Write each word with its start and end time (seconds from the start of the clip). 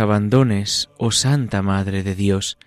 Abandones, 0.00 0.88
oh 0.98 1.10
Santa 1.10 1.62
Madre 1.62 2.02
de 2.02 2.14
Dios, 2.14 2.58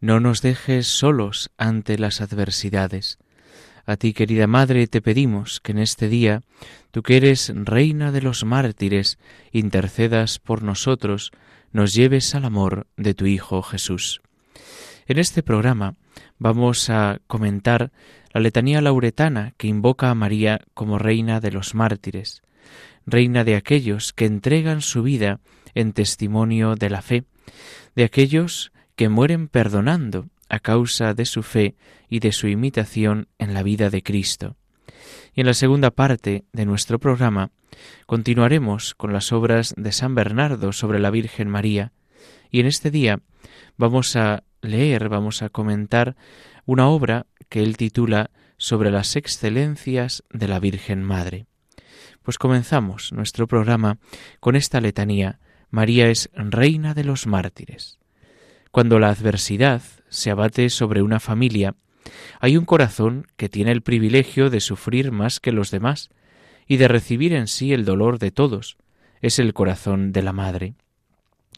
no 0.00 0.20
nos 0.20 0.42
dejes 0.42 0.86
solos 0.86 1.50
ante 1.56 1.98
las 1.98 2.20
adversidades. 2.20 3.18
A 3.86 3.96
ti, 3.96 4.12
querida 4.12 4.46
Madre, 4.46 4.86
te 4.86 5.00
pedimos 5.00 5.60
que 5.60 5.72
en 5.72 5.78
este 5.78 6.08
día, 6.08 6.42
tú 6.90 7.02
que 7.02 7.16
eres 7.16 7.50
Reina 7.54 8.12
de 8.12 8.20
los 8.20 8.44
mártires, 8.44 9.18
intercedas 9.50 10.38
por 10.38 10.62
nosotros, 10.62 11.32
nos 11.72 11.94
lleves 11.94 12.34
al 12.34 12.44
amor 12.44 12.86
de 12.96 13.14
tu 13.14 13.26
Hijo 13.26 13.62
Jesús. 13.62 14.20
En 15.06 15.18
este 15.18 15.42
programa 15.42 15.94
vamos 16.38 16.90
a 16.90 17.20
comentar 17.26 17.90
la 18.32 18.40
letanía 18.40 18.82
lauretana 18.82 19.54
que 19.56 19.68
invoca 19.68 20.10
a 20.10 20.14
María 20.14 20.60
como 20.74 20.98
Reina 20.98 21.40
de 21.40 21.50
los 21.50 21.74
mártires, 21.74 22.42
Reina 23.06 23.42
de 23.42 23.56
aquellos 23.56 24.12
que 24.12 24.26
entregan 24.26 24.82
su 24.82 25.02
vida 25.02 25.40
en 25.74 25.92
testimonio 25.92 26.74
de 26.74 26.90
la 26.90 27.02
fe, 27.02 27.24
de 27.94 28.04
aquellos 28.04 28.72
que 28.96 29.08
mueren 29.08 29.48
perdonando 29.48 30.28
a 30.48 30.60
causa 30.60 31.14
de 31.14 31.24
su 31.24 31.42
fe 31.42 31.76
y 32.08 32.20
de 32.20 32.32
su 32.32 32.48
imitación 32.48 33.28
en 33.38 33.54
la 33.54 33.62
vida 33.62 33.90
de 33.90 34.02
Cristo. 34.02 34.56
Y 35.34 35.40
en 35.40 35.46
la 35.46 35.54
segunda 35.54 35.90
parte 35.90 36.44
de 36.52 36.66
nuestro 36.66 36.98
programa 36.98 37.50
continuaremos 38.06 38.94
con 38.94 39.12
las 39.12 39.32
obras 39.32 39.74
de 39.76 39.92
San 39.92 40.14
Bernardo 40.14 40.72
sobre 40.72 40.98
la 40.98 41.10
Virgen 41.10 41.48
María, 41.48 41.92
y 42.50 42.60
en 42.60 42.66
este 42.66 42.90
día 42.90 43.20
vamos 43.76 44.16
a 44.16 44.42
leer, 44.62 45.08
vamos 45.08 45.42
a 45.42 45.48
comentar 45.48 46.16
una 46.66 46.88
obra 46.88 47.26
que 47.48 47.62
él 47.62 47.76
titula 47.76 48.30
sobre 48.56 48.90
las 48.90 49.16
excelencias 49.16 50.24
de 50.30 50.48
la 50.48 50.58
Virgen 50.58 51.02
Madre. 51.02 51.46
Pues 52.22 52.38
comenzamos 52.38 53.12
nuestro 53.12 53.46
programa 53.46 53.98
con 54.40 54.56
esta 54.56 54.80
letanía 54.80 55.38
María 55.70 56.08
es 56.08 56.30
reina 56.34 56.94
de 56.94 57.04
los 57.04 57.26
mártires. 57.26 57.98
Cuando 58.70 58.98
la 58.98 59.10
adversidad 59.10 59.82
se 60.08 60.30
abate 60.30 60.70
sobre 60.70 61.02
una 61.02 61.20
familia, 61.20 61.74
hay 62.40 62.56
un 62.56 62.64
corazón 62.64 63.26
que 63.36 63.48
tiene 63.48 63.72
el 63.72 63.82
privilegio 63.82 64.50
de 64.50 64.60
sufrir 64.60 65.12
más 65.12 65.40
que 65.40 65.52
los 65.52 65.70
demás 65.70 66.10
y 66.66 66.76
de 66.76 66.88
recibir 66.88 67.32
en 67.32 67.48
sí 67.48 67.72
el 67.72 67.84
dolor 67.84 68.18
de 68.18 68.30
todos. 68.30 68.76
Es 69.20 69.38
el 69.38 69.52
corazón 69.52 70.12
de 70.12 70.22
la 70.22 70.32
madre. 70.32 70.74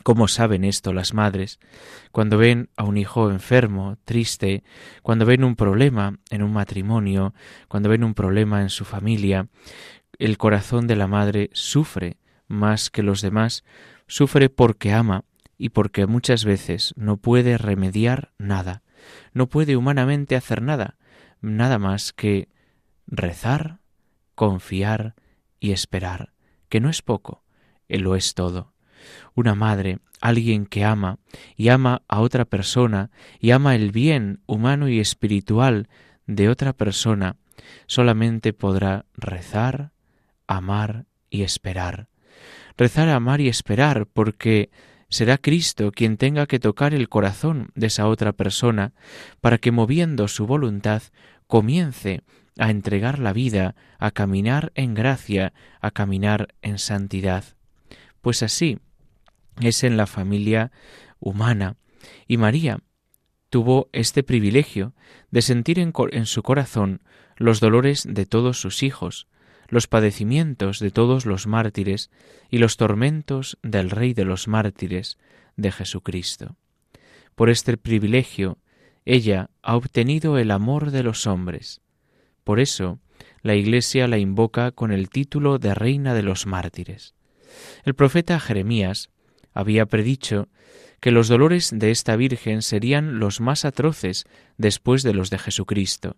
¿Cómo 0.03 0.29
saben 0.29 0.65
esto 0.65 0.93
las 0.93 1.15
madres? 1.15 1.59
Cuando 2.11 2.39
ven 2.39 2.71
a 2.77 2.85
un 2.85 2.97
hijo 2.97 3.31
enfermo, 3.31 3.99
triste, 4.05 4.65
cuando 5.03 5.27
ven 5.27 5.45
un 5.45 5.57
problema 5.57 6.19
en 6.31 6.43
un 6.43 6.53
matrimonio, 6.53 7.35
cuando 7.69 7.91
ven 7.91 8.05
un 8.05 8.15
problema 8.15 8.63
en 8.63 8.71
su 8.71 8.85
familia, 8.85 9.49
el 10.19 10.39
corazón 10.39 10.87
de 10.87 10.97
la 10.97 11.07
madre 11.07 11.51
sufre 11.53 12.17
más 12.49 12.91
que 12.91 13.03
los 13.03 13.21
demás 13.21 13.65
Sufre 14.11 14.49
porque 14.49 14.93
ama 14.93 15.25
y 15.57 15.69
porque 15.69 16.09
muchas 16.09 16.45
veces 16.45 16.93
no 16.97 17.19
puede 17.19 17.57
remediar 17.57 18.33
nada, 18.39 18.83
no 19.33 19.47
puede 19.47 19.77
humanamente 19.77 20.35
hacer 20.35 20.63
nada, 20.63 20.99
nada 21.41 21.79
más 21.79 22.13
que 22.13 22.49
rezar, 23.07 23.79
confiar 24.35 25.15
y 25.61 25.71
esperar, 25.71 26.33
que 26.69 26.81
no 26.81 26.91
es 26.91 27.03
poco, 27.03 27.45
él 27.87 28.01
lo 28.01 28.17
es 28.17 28.35
todo. 28.35 28.73
Una 29.37 29.55
madre, 29.55 30.01
alguien 30.21 30.67
que 30.67 30.85
ama 30.85 31.21
y 31.57 31.69
ama 31.69 32.03
a 32.09 32.19
otra 32.21 32.47
persona 32.47 33.13
y 33.39 33.53
ama 33.53 33.77
el 33.77 33.93
bien 33.93 34.41
humano 34.47 34.89
y 34.89 34.99
espiritual 34.99 35.89
de 36.27 36.49
otra 36.49 36.73
persona, 36.73 37.37
solamente 37.87 38.53
podrá 38.55 39.05
rezar, 39.15 39.93
amar 40.49 41.07
y 41.31 41.43
esperar 41.43 42.10
rezar, 42.77 43.09
amar 43.09 43.41
y 43.41 43.49
esperar, 43.49 44.07
porque 44.07 44.71
será 45.09 45.39
Cristo 45.39 45.93
quien 45.93 46.17
tenga 46.17 46.47
que 46.47 46.59
tocar 46.59 46.95
el 46.95 47.09
corazón 47.09 47.71
de 47.75 47.89
esa 47.89 48.07
otra 48.07 48.33
persona 48.33 48.95
para 49.41 49.59
que 49.59 49.73
moviendo 49.73 50.29
su 50.29 50.47
voluntad 50.47 51.03
comience 51.47 52.23
a 52.59 52.71
entregar 52.71 53.19
la 53.19 53.33
vida, 53.33 53.75
a 53.99 54.11
caminar 54.11 54.73
en 54.75 54.95
gracia, 54.95 55.53
a 55.81 55.91
caminar 55.91 56.55
en 56.63 56.79
santidad. 56.79 57.45
Pues 58.21 58.43
así 58.43 58.79
es 59.61 59.83
en 59.83 59.97
la 59.97 60.07
familia 60.07 60.71
humana. 61.19 61.77
Y 62.27 62.37
María 62.37 62.79
tuvo 63.51 63.89
este 63.93 64.23
privilegio 64.23 64.95
de 65.31 65.43
sentir 65.43 65.79
en, 65.79 65.93
en, 66.13 66.27
su 66.27 66.43
corazón 66.43 67.03
los 67.37 67.61
dolores 67.61 68.07
de 68.09 68.27
todos 68.27 68.61
sus 68.61 68.83
hijos, 68.83 69.27
los 69.71 69.87
padecimientos 69.87 70.81
de 70.81 70.91
todos 70.91 71.25
los 71.25 71.47
mártires 71.47 72.11
y 72.51 72.59
los 72.59 72.77
tormentos 72.77 73.57
del 73.63 73.89
Rey 73.89 74.13
de 74.13 74.25
los 74.25 74.49
mártires, 74.49 75.17
de 75.57 75.73
Jesucristo. 75.73 76.57
Por 77.35 77.51
este 77.51 77.77
privilegio, 77.77 78.59
ella 79.05 79.51
ha 79.63 79.77
obtenido 79.77 80.39
el 80.39 80.51
amor 80.51 80.91
de 80.91 81.03
los 81.03 81.27
hombres. 81.27 81.81
Por 82.45 82.61
eso, 82.61 82.99
la 83.43 83.55
Iglesia 83.55 84.09
la 84.09 84.19
invoca 84.19 84.73
con 84.73 84.93
el 84.93 85.09
título 85.09 85.59
de 85.59 85.75
Reina 85.75 86.15
de 86.15 86.23
los 86.23 86.47
mártires. 86.47 87.15
El 87.85 87.95
profeta 87.95 88.39
Jeremías 88.41 89.11
había 89.53 89.87
predicho 89.87 90.49
que 91.01 91.11
los 91.11 91.29
dolores 91.29 91.71
de 91.73 91.91
esta 91.91 92.17
Virgen 92.17 92.63
serían 92.63 93.19
los 93.19 93.41
más 93.41 93.65
atroces 93.65 94.25
después 94.59 95.03
de 95.03 95.15
los 95.15 95.31
de 95.31 95.39
Jesucristo, 95.39 96.17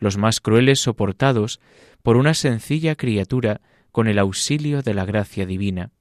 los 0.00 0.16
más 0.16 0.40
crueles 0.40 0.80
soportados 0.80 1.60
por 2.02 2.16
una 2.16 2.34
sencilla 2.34 2.96
criatura 2.96 3.60
con 3.92 4.08
el 4.08 4.18
auxilio 4.18 4.82
de 4.82 4.94
la 4.94 5.04
gracia 5.04 5.46
divina. 5.46 5.92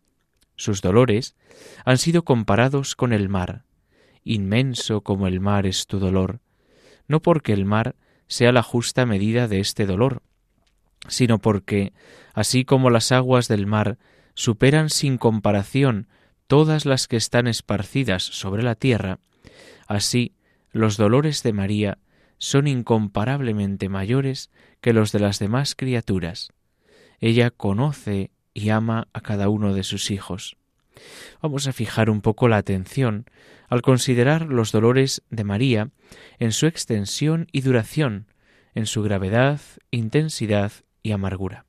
Sus 0.55 0.81
dolores 0.81 1.35
han 1.85 1.97
sido 1.97 2.23
comparados 2.23 2.95
con 2.95 3.13
el 3.13 3.29
mar. 3.29 3.65
Inmenso 4.23 5.01
como 5.01 5.27
el 5.27 5.39
mar 5.39 5.65
es 5.65 5.85
tu 5.87 5.99
dolor, 5.99 6.39
no 7.07 7.21
porque 7.21 7.53
el 7.53 7.65
mar 7.65 7.95
sea 8.27 8.51
la 8.51 8.63
justa 8.63 9.05
medida 9.05 9.47
de 9.47 9.59
este 9.59 9.85
dolor, 9.85 10.21
sino 11.07 11.39
porque, 11.39 11.93
así 12.33 12.65
como 12.65 12.89
las 12.89 13.11
aguas 13.11 13.47
del 13.47 13.65
mar 13.65 13.97
superan 14.33 14.89
sin 14.89 15.17
comparación 15.17 16.07
todas 16.47 16.85
las 16.85 17.07
que 17.07 17.17
están 17.17 17.47
esparcidas 17.47 18.23
sobre 18.23 18.63
la 18.63 18.75
tierra, 18.75 19.19
así 19.87 20.33
los 20.71 20.97
dolores 20.97 21.41
de 21.43 21.53
María 21.53 21.97
son 22.39 22.67
incomparablemente 22.67 23.89
mayores 23.89 24.49
que 24.81 24.93
los 24.93 25.11
de 25.11 25.19
las 25.19 25.37
demás 25.37 25.75
criaturas. 25.75 26.51
Ella 27.19 27.51
conoce 27.51 28.31
y 28.53 28.69
ama 28.69 29.07
a 29.13 29.21
cada 29.21 29.49
uno 29.49 29.73
de 29.73 29.83
sus 29.83 30.09
hijos. 30.09 30.57
Vamos 31.41 31.67
a 31.67 31.73
fijar 31.73 32.09
un 32.09 32.21
poco 32.21 32.47
la 32.47 32.57
atención 32.57 33.25
al 33.67 33.81
considerar 33.81 34.47
los 34.47 34.71
dolores 34.71 35.21
de 35.29 35.43
María 35.43 35.89
en 36.39 36.51
su 36.51 36.65
extensión 36.65 37.47
y 37.51 37.61
duración, 37.61 38.25
en 38.73 38.85
su 38.85 39.03
gravedad, 39.03 39.61
intensidad 39.91 40.71
y 41.03 41.11
amargura. 41.11 41.68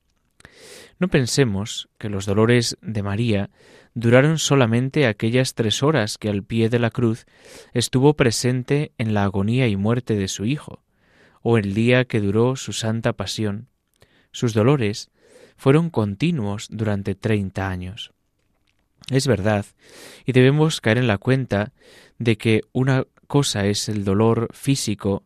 No 1.01 1.07
pensemos 1.07 1.89
que 1.97 2.09
los 2.09 2.27
dolores 2.27 2.77
de 2.83 3.01
María 3.01 3.49
duraron 3.95 4.37
solamente 4.37 5.07
aquellas 5.07 5.55
tres 5.55 5.81
horas 5.81 6.19
que 6.19 6.29
al 6.29 6.43
pie 6.43 6.69
de 6.69 6.77
la 6.77 6.91
cruz 6.91 7.25
estuvo 7.73 8.13
presente 8.13 8.91
en 8.99 9.15
la 9.15 9.23
agonía 9.23 9.67
y 9.67 9.75
muerte 9.75 10.15
de 10.15 10.27
su 10.27 10.45
Hijo, 10.45 10.83
o 11.41 11.57
el 11.57 11.73
día 11.73 12.05
que 12.05 12.21
duró 12.21 12.55
su 12.55 12.71
santa 12.71 13.13
pasión. 13.13 13.67
Sus 14.31 14.53
dolores 14.53 15.09
fueron 15.57 15.89
continuos 15.89 16.67
durante 16.69 17.15
treinta 17.15 17.69
años. 17.69 18.11
Es 19.09 19.25
verdad, 19.25 19.65
y 20.23 20.33
debemos 20.33 20.81
caer 20.81 20.99
en 20.99 21.07
la 21.07 21.17
cuenta 21.17 21.73
de 22.19 22.37
que 22.37 22.61
una 22.73 23.07
cosa 23.25 23.65
es 23.65 23.89
el 23.89 24.03
dolor 24.03 24.49
físico, 24.53 25.23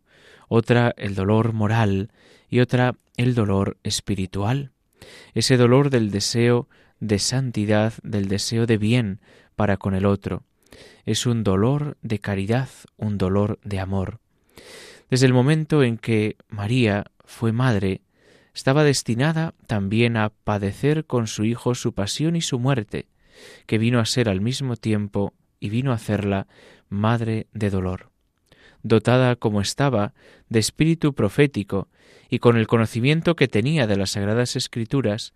otra 0.48 0.94
el 0.96 1.16
dolor 1.16 1.52
moral 1.52 2.12
y 2.48 2.62
otra 2.62 2.96
el 3.18 3.36
dolor 3.36 3.76
espiritual. 3.84 4.72
Ese 5.34 5.58
dolor 5.58 5.90
del 5.90 6.12
deseo 6.12 6.68
de 7.00 7.20
santidad, 7.20 7.94
del 8.04 8.28
deseo 8.28 8.66
de 8.66 8.78
bien 8.78 9.20
para 9.56 9.78
con 9.78 9.96
el 9.96 10.06
otro. 10.06 10.44
Es 11.06 11.26
un 11.26 11.44
dolor 11.44 11.98
de 12.02 12.20
caridad, 12.20 12.70
un 12.98 13.18
dolor 13.18 13.60
de 13.64 13.80
amor. 13.80 14.20
Desde 15.10 15.28
el 15.28 15.34
momento 15.34 15.84
en 15.84 15.98
que 15.98 16.36
María 16.48 17.06
fue 17.26 17.52
madre, 17.52 18.02
estaba 18.54 18.84
destinada 18.84 19.54
también 19.68 20.18
a 20.18 20.30
padecer 20.30 21.06
con 21.06 21.28
su 21.28 21.44
Hijo 21.44 21.76
su 21.76 21.94
pasión 21.94 22.36
y 22.36 22.42
su 22.42 22.58
muerte, 22.60 23.08
que 23.66 23.78
vino 23.78 24.00
a 24.00 24.06
ser 24.06 24.30
al 24.30 24.42
mismo 24.42 24.78
tiempo 24.78 25.34
y 25.60 25.70
vino 25.70 25.92
a 25.92 25.96
hacerla 25.96 26.48
madre 26.90 27.48
de 27.54 27.70
dolor. 27.70 28.15
Dotada 28.86 29.36
como 29.36 29.62
estaba 29.62 30.14
de 30.48 30.60
espíritu 30.60 31.16
profético 31.16 31.88
y 32.30 32.38
con 32.38 32.56
el 32.56 32.68
conocimiento 32.68 33.36
que 33.36 33.48
tenía 33.48 33.88
de 33.88 33.98
las 33.98 34.12
sagradas 34.12 34.56
escrituras, 34.56 35.34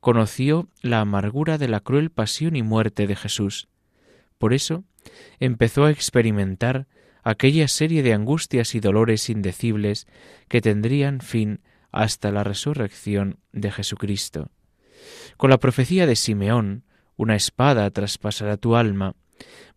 conoció 0.00 0.68
la 0.82 1.00
amargura 1.00 1.56
de 1.56 1.66
la 1.66 1.80
cruel 1.80 2.10
pasión 2.10 2.56
y 2.56 2.62
muerte 2.62 3.06
de 3.06 3.16
Jesús. 3.16 3.68
Por 4.36 4.52
eso 4.52 4.84
empezó 5.38 5.86
a 5.86 5.90
experimentar 5.90 6.88
aquella 7.22 7.68
serie 7.68 8.02
de 8.02 8.12
angustias 8.12 8.74
y 8.74 8.80
dolores 8.80 9.30
indecibles 9.30 10.06
que 10.48 10.60
tendrían 10.60 11.22
fin 11.22 11.62
hasta 11.92 12.30
la 12.30 12.44
resurrección 12.44 13.38
de 13.52 13.70
Jesucristo. 13.70 14.50
Con 15.38 15.48
la 15.48 15.56
profecía 15.56 16.04
de 16.04 16.16
Simeón, 16.16 16.84
una 17.16 17.34
espada 17.34 17.90
traspasará 17.92 18.58
tu 18.58 18.76
alma, 18.76 19.14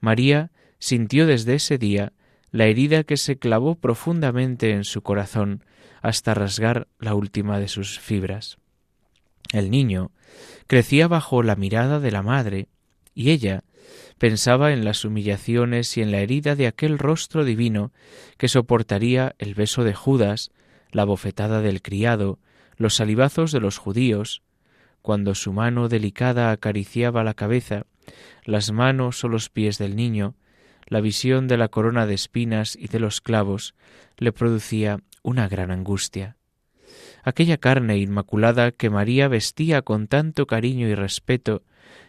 María 0.02 0.52
sintió 0.78 1.26
desde 1.26 1.56
ese 1.56 1.78
día 1.78 2.12
la 2.54 2.68
herida 2.68 3.04
que 3.04 3.18
se 3.18 3.38
clavó 3.38 3.76
profundamente 3.76 4.72
en 4.72 4.84
su 4.84 5.02
corazón 5.02 5.66
hasta 6.04 6.36
rasgar 6.36 6.88
la 7.00 7.16
última 7.16 7.60
de 7.60 7.68
sus 7.68 8.00
fibras. 8.00 8.60
El 9.52 9.72
niño 9.72 10.12
crecía 10.68 11.08
bajo 11.08 11.42
la 11.42 11.56
mirada 11.56 12.00
de 12.00 12.12
la 12.12 12.22
madre, 12.22 12.68
y 13.16 13.32
ella 13.32 13.64
pensaba 14.20 14.72
en 14.72 14.86
las 14.86 15.04
humillaciones 15.04 15.98
y 15.98 16.04
en 16.04 16.12
la 16.12 16.20
herida 16.20 16.56
de 16.56 16.68
aquel 16.68 17.00
rostro 17.00 17.44
divino 17.44 17.92
que 18.38 18.48
soportaría 18.48 19.34
el 19.40 19.56
beso 19.56 19.84
de 19.84 19.96
Judas, 19.96 20.52
la 20.92 21.06
bofetada 21.06 21.60
del 21.62 21.82
criado, 21.82 22.38
los 22.78 22.94
salivazos 22.94 23.52
de 23.52 23.62
los 23.62 23.80
judíos, 23.80 24.44
cuando 25.02 25.34
su 25.34 25.54
mano 25.54 25.90
delicada 25.90 26.52
acariciaba 26.52 27.24
la 27.24 27.34
cabeza, 27.34 27.88
las 28.46 28.72
manos 28.72 29.24
o 29.24 29.28
los 29.28 29.50
pies 29.50 29.80
del 29.80 29.96
niño, 29.96 30.36
la 30.94 31.02
visión 31.02 31.48
de 31.48 31.58
la 31.58 31.70
corona 31.70 32.06
de 32.06 32.14
espinas 32.14 32.76
y 32.80 32.88
de 32.88 33.00
los 33.00 33.20
clavos 33.20 33.74
le 34.18 34.32
producía 34.32 35.00
una 35.24 35.48
gran 35.48 35.72
angustia. 35.72 36.38
Aquella 37.24 37.58
carne 37.58 37.98
inmaculada 37.98 38.72
que 38.72 38.92
María 38.92 39.28
vestía 39.28 39.82
con 39.82 40.08
tanto 40.08 40.46
cariño 40.46 40.88
y 40.88 40.94
respeto 40.94 41.64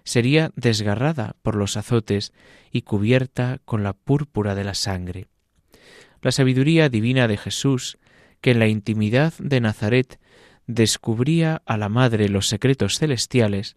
sería 0.05 0.51
desgarrada 0.55 1.35
por 1.41 1.55
los 1.55 1.79
azotes 1.79 2.35
y 2.71 2.83
cubierta 2.83 3.59
con 3.65 3.83
la 3.83 3.95
púrpura 3.95 4.55
de 4.55 4.65
la 4.65 4.75
sangre. 4.75 5.29
La 6.21 6.31
sabiduría 6.31 6.91
divina 6.91 7.27
de 7.27 7.39
Jesús, 7.39 7.97
que 8.43 8.51
en 8.51 8.59
la 8.59 8.69
intimidad 8.69 9.33
de 9.39 9.63
Nazaret 9.63 10.21
descubría 10.67 11.63
a 11.65 11.79
la 11.79 11.89
Madre 11.89 12.29
los 12.29 12.49
secretos 12.49 12.99
celestiales, 12.99 13.77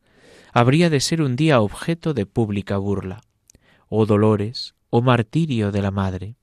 habría 0.52 0.90
de 0.90 1.00
ser 1.00 1.22
un 1.22 1.38
día 1.38 1.62
objeto 1.62 2.14
de 2.14 2.26
pública 2.26 2.76
burla. 2.76 3.22
Oh 3.88 4.06
dolores, 4.06 4.76
oh 4.90 5.02
martirio 5.02 5.72
de 5.72 5.82
la 5.82 5.92
Madre. 5.92 6.36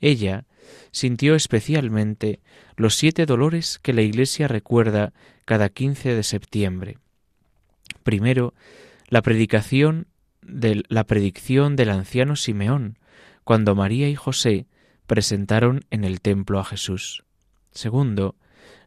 Ella 0.00 0.46
sintió 0.90 1.34
especialmente 1.34 2.40
los 2.76 2.94
siete 2.96 3.26
dolores 3.26 3.78
que 3.78 3.92
la 3.92 4.02
Iglesia 4.02 4.48
recuerda 4.48 5.12
cada 5.44 5.68
quince 5.68 6.14
de 6.14 6.22
septiembre. 6.22 6.98
Primero, 8.02 8.54
la 9.08 9.22
predicación 9.22 10.06
de 10.42 10.82
la 10.88 11.04
predicción 11.04 11.76
del 11.76 11.90
anciano 11.90 12.36
Simeón, 12.36 12.98
cuando 13.44 13.74
María 13.74 14.08
y 14.08 14.14
José 14.14 14.66
presentaron 15.06 15.84
en 15.90 16.04
el 16.04 16.20
templo 16.20 16.58
a 16.58 16.64
Jesús. 16.64 17.24
Segundo, 17.72 18.36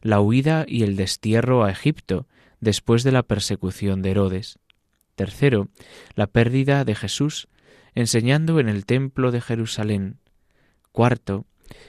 la 0.02 0.20
huida 0.20 0.64
y 0.68 0.82
el 0.82 0.96
destierro 0.96 1.64
a 1.64 1.70
Egipto 1.70 2.26
después 2.60 3.02
de 3.04 3.12
la 3.12 3.22
persecución 3.22 4.02
de 4.02 4.10
Herodes. 4.10 4.58
Tercero, 5.14 5.68
la 6.14 6.26
pérdida 6.26 6.84
de 6.84 6.94
Jesús 6.94 7.48
enseñando 7.94 8.60
en 8.60 8.68
el 8.68 8.84
templo 8.84 9.30
de 9.30 9.40
Jerusalén. 9.40 10.18
Cuarto, 10.92 11.46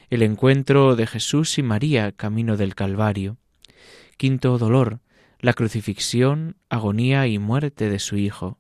el 0.09 0.24
encuentro 0.24 0.95
de 0.95 1.07
Jesús 1.07 1.57
y 1.57 1.63
María 1.63 2.12
camino 2.12 2.57
del 2.57 2.75
Calvario. 2.75 3.38
Quinto 4.18 4.57
dolor, 4.57 5.00
la 5.39 5.53
crucifixión, 5.53 6.57
agonía 6.69 7.27
y 7.27 7.39
muerte 7.39 7.89
de 7.89 8.00
su 8.00 8.18
Hijo. 8.18 8.57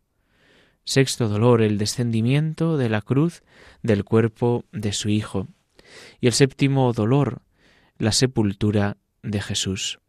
Sexto 0.83 1.27
dolor, 1.27 1.61
el 1.61 1.77
descendimiento 1.77 2.77
de 2.77 2.89
la 2.89 3.01
cruz 3.01 3.43
del 3.81 4.03
cuerpo 4.03 4.65
de 4.71 4.93
su 4.93 5.09
Hijo. 5.09 5.47
Y 6.21 6.27
el 6.27 6.33
séptimo 6.33 6.93
dolor, 6.93 7.41
la 7.97 8.11
sepultura 8.11 8.97
de 9.23 9.41
Jesús. 9.41 9.99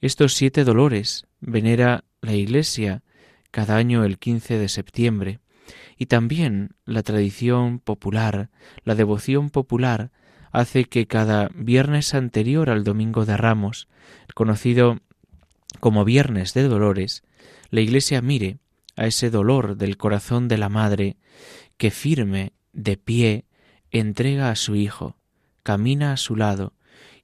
Estos 0.00 0.34
siete 0.34 0.64
dolores 0.64 1.26
venera 1.40 2.04
la 2.20 2.34
Iglesia 2.34 3.02
cada 3.50 3.76
año 3.76 4.04
el 4.04 4.18
15 4.18 4.58
de 4.58 4.68
septiembre, 4.68 5.40
y 5.96 6.06
también 6.06 6.70
la 6.84 7.02
tradición 7.02 7.78
popular, 7.78 8.50
la 8.84 8.94
devoción 8.94 9.50
popular, 9.50 10.10
hace 10.52 10.84
que 10.84 11.06
cada 11.06 11.50
viernes 11.54 12.14
anterior 12.14 12.70
al 12.70 12.84
Domingo 12.84 13.24
de 13.24 13.36
Ramos, 13.36 13.88
conocido 14.34 14.98
como 15.80 16.04
Viernes 16.04 16.54
de 16.54 16.62
Dolores, 16.64 17.22
la 17.70 17.80
Iglesia 17.80 18.22
mire 18.22 18.58
a 18.96 19.06
ese 19.06 19.30
dolor 19.30 19.76
del 19.76 19.96
corazón 19.96 20.48
de 20.48 20.58
la 20.58 20.68
Madre 20.68 21.16
que 21.76 21.90
firme, 21.90 22.52
de 22.72 22.96
pie, 22.96 23.44
entrega 23.90 24.50
a 24.50 24.56
su 24.56 24.74
Hijo, 24.74 25.16
camina 25.62 26.12
a 26.12 26.16
su 26.16 26.34
lado, 26.36 26.72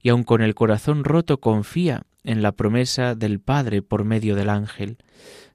y 0.01 0.09
aun 0.09 0.23
con 0.23 0.41
el 0.41 0.55
corazón 0.55 1.03
roto 1.03 1.39
confía 1.39 2.03
en 2.23 2.41
la 2.41 2.51
promesa 2.51 3.15
del 3.15 3.39
Padre 3.39 3.81
por 3.81 4.03
medio 4.03 4.35
del 4.35 4.49
ángel. 4.49 4.97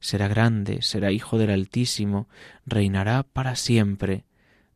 Será 0.00 0.28
grande, 0.28 0.82
será 0.82 1.12
Hijo 1.12 1.38
del 1.38 1.50
Altísimo, 1.50 2.28
reinará 2.66 3.22
para 3.22 3.54
siempre, 3.54 4.24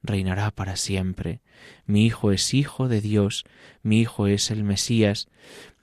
reinará 0.03 0.51
para 0.51 0.77
siempre. 0.77 1.41
Mi 1.87 2.05
Hijo 2.05 2.31
es 2.31 2.53
Hijo 2.53 2.89
de 2.89 3.01
Dios, 3.01 3.45
mi 3.83 4.01
Hijo 4.01 4.27
es 4.27 4.51
el 4.51 4.63
Mesías, 4.63 5.29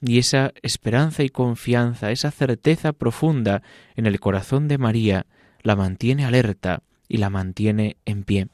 y 0.00 0.18
esa 0.18 0.52
esperanza 0.62 1.24
y 1.24 1.28
confianza, 1.28 2.12
esa 2.12 2.30
certeza 2.30 2.92
profunda 2.92 3.62
en 3.96 4.06
el 4.06 4.20
corazón 4.20 4.68
de 4.68 4.78
María, 4.78 5.26
la 5.62 5.76
mantiene 5.76 6.24
alerta 6.24 6.82
y 7.08 7.18
la 7.18 7.30
mantiene 7.30 7.96
en 8.04 8.24
pie. 8.24 8.48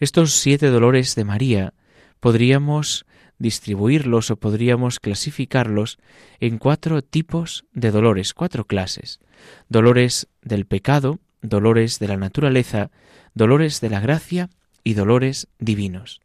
Estos 0.00 0.32
siete 0.32 0.68
dolores 0.68 1.14
de 1.14 1.24
María 1.24 1.74
podríamos 2.20 3.04
distribuirlos 3.38 4.30
o 4.30 4.36
podríamos 4.36 5.00
clasificarlos 5.00 5.98
en 6.40 6.58
cuatro 6.58 7.02
tipos 7.02 7.64
de 7.72 7.90
dolores, 7.90 8.34
cuatro 8.34 8.66
clases. 8.66 9.20
Dolores 9.68 10.28
del 10.42 10.66
pecado, 10.66 11.18
dolores 11.42 11.98
de 11.98 12.08
la 12.08 12.16
naturaleza, 12.16 12.90
dolores 13.34 13.80
de 13.80 13.90
la 13.90 14.00
gracia 14.00 14.50
y 14.84 14.94
dolores 14.94 15.48
divinos. 15.58 16.20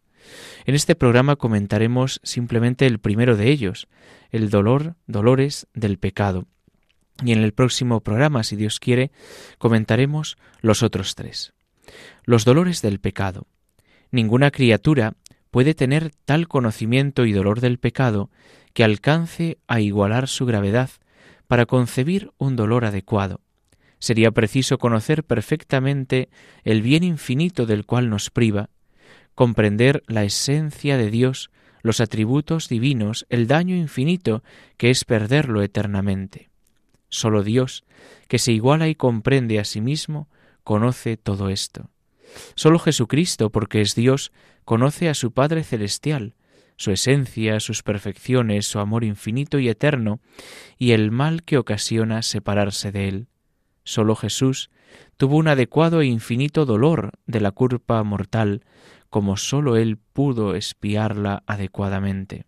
En 0.66 0.76
este 0.76 0.96
programa 0.96 1.36
comentaremos 1.36 2.20
simplemente 2.24 2.88
el 2.88 3.00
primero 3.00 3.38
de 3.38 3.50
ellos, 3.52 3.88
el 4.32 4.50
dolor, 4.50 4.96
dolores 5.08 5.68
del 5.74 5.98
pecado. 5.98 6.46
Y 7.24 7.32
en 7.32 7.44
el 7.44 7.54
próximo 7.54 8.02
programa, 8.02 8.44
si 8.44 8.56
Dios 8.56 8.80
quiere, 8.80 9.12
comentaremos 9.58 10.38
los 10.62 10.84
otros 10.84 11.16
tres. 11.16 11.54
Los 12.24 12.44
dolores 12.44 12.82
del 12.82 13.00
pecado. 13.00 13.48
Ninguna 14.12 14.52
criatura 14.52 15.14
puede 15.52 15.74
tener 15.74 16.12
tal 16.26 16.48
conocimiento 16.48 17.26
y 17.26 17.32
dolor 17.32 17.62
del 17.62 17.78
pecado 17.78 18.30
que 18.74 18.84
alcance 18.84 19.58
a 19.68 19.80
igualar 19.80 20.28
su 20.28 20.46
gravedad 20.46 20.90
para 21.48 21.66
concebir 21.66 22.32
un 22.38 22.56
dolor 22.56 22.86
adecuado. 22.86 23.42
Sería 24.00 24.32
preciso 24.32 24.78
conocer 24.78 25.24
perfectamente 25.24 26.30
el 26.64 26.82
bien 26.82 27.04
infinito 27.04 27.66
del 27.66 27.86
cual 27.86 28.10
nos 28.10 28.30
priva, 28.30 28.70
comprender 29.34 30.04
la 30.08 30.24
esencia 30.24 30.98
de 30.98 31.10
Dios, 31.10 31.50
los 31.82 32.02
atributos 32.02 32.68
divinos, 32.68 33.26
el 33.30 33.48
daño 33.48 33.76
infinito 33.76 34.44
que 34.78 34.90
es 34.90 35.06
perderlo 35.06 35.62
eternamente. 35.62 36.50
Solo 37.10 37.44
Dios, 37.44 37.84
que 38.28 38.40
se 38.40 38.52
iguala 38.52 38.88
y 38.88 38.96
comprende 38.96 39.60
a 39.60 39.66
sí 39.66 39.82
mismo, 39.82 40.28
conoce 40.64 41.16
todo 41.18 41.50
esto. 41.50 41.90
Solo 42.56 42.80
Jesucristo, 42.80 43.50
porque 43.50 43.82
es 43.82 43.96
Dios, 43.96 44.32
conoce 44.66 45.10
a 45.10 45.14
su 45.14 45.32
Padre 45.32 45.64
Celestial, 45.64 46.34
su 46.76 46.92
esencia, 46.92 47.60
sus 47.60 47.84
perfecciones, 47.84 48.68
su 48.68 48.80
amor 48.80 49.04
infinito 49.04 49.60
y 49.60 49.70
eterno, 49.70 50.20
y 50.78 50.92
el 50.92 51.12
mal 51.12 51.44
que 51.44 51.58
ocasiona 51.58 52.22
separarse 52.22 52.92
de 52.92 53.08
él. 53.08 53.28
Solo 53.84 54.16
Jesús 54.16 54.72
tuvo 55.18 55.38
un 55.38 55.48
adecuado 55.48 56.02
e 56.02 56.08
infinito 56.08 56.66
dolor 56.66 57.12
de 57.26 57.40
la 57.40 57.52
culpa 57.52 58.02
mortal, 58.04 58.64
como 59.10 59.38
sólo 59.38 59.78
Él 59.78 59.98
pudo 59.98 60.56
espiarla 60.56 61.44
adecuadamente. 61.46 62.46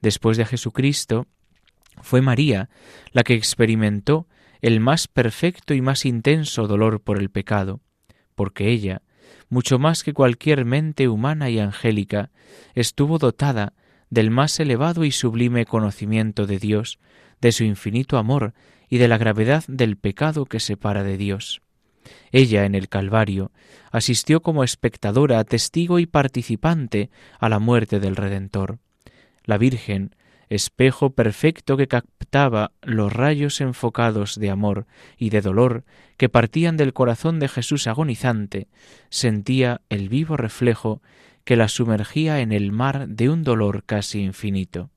Después 0.00 0.36
de 0.36 0.46
Jesucristo, 0.46 1.26
fue 2.00 2.22
María 2.22 2.70
la 3.12 3.22
que 3.22 3.34
experimentó 3.34 4.26
el 4.62 4.80
más 4.80 5.08
perfecto 5.08 5.74
y 5.74 5.82
más 5.82 6.06
intenso 6.06 6.66
dolor 6.66 7.02
por 7.02 7.18
el 7.18 7.30
pecado, 7.30 7.80
porque 8.34 8.70
ella, 8.70 9.02
mucho 9.48 9.78
más 9.78 10.02
que 10.02 10.12
cualquier 10.12 10.64
mente 10.64 11.08
humana 11.08 11.50
y 11.50 11.58
angélica, 11.58 12.30
estuvo 12.74 13.18
dotada 13.18 13.72
del 14.10 14.30
más 14.30 14.58
elevado 14.60 15.04
y 15.04 15.10
sublime 15.10 15.66
conocimiento 15.66 16.46
de 16.46 16.58
Dios, 16.58 16.98
de 17.40 17.52
su 17.52 17.64
infinito 17.64 18.16
amor 18.18 18.54
y 18.88 18.98
de 18.98 19.08
la 19.08 19.18
gravedad 19.18 19.64
del 19.66 19.96
pecado 19.96 20.46
que 20.46 20.60
separa 20.60 21.02
de 21.02 21.16
Dios. 21.16 21.62
Ella 22.32 22.64
en 22.64 22.74
el 22.74 22.88
Calvario 22.88 23.50
asistió 23.90 24.42
como 24.42 24.64
espectadora, 24.64 25.42
testigo 25.44 25.98
y 25.98 26.06
participante 26.06 27.10
a 27.38 27.48
la 27.48 27.58
muerte 27.58 28.00
del 28.00 28.16
Redentor. 28.16 28.78
La 29.44 29.58
Virgen, 29.58 30.14
espejo 30.48 31.10
perfecto 31.10 31.76
que 31.76 31.88
captaba 31.88 32.72
los 32.82 33.12
rayos 33.12 33.60
enfocados 33.60 34.38
de 34.38 34.50
amor 34.50 34.86
y 35.16 35.30
de 35.30 35.40
dolor 35.40 35.84
que 36.16 36.28
partían 36.28 36.76
del 36.76 36.92
corazón 36.92 37.38
de 37.40 37.48
Jesús 37.48 37.86
agonizante, 37.86 38.68
sentía 39.10 39.80
el 39.88 40.08
vivo 40.08 40.36
reflejo 40.36 41.02
que 41.44 41.56
la 41.56 41.68
sumergía 41.68 42.40
en 42.40 42.52
el 42.52 42.72
mar 42.72 43.08
de 43.08 43.28
un 43.28 43.42
dolor 43.42 43.84
casi 43.84 44.20
infinito. 44.20 44.90